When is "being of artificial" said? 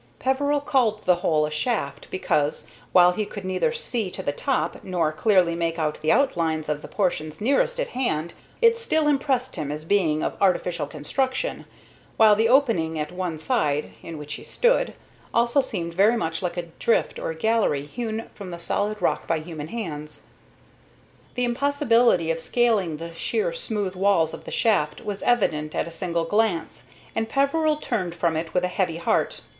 9.85-10.87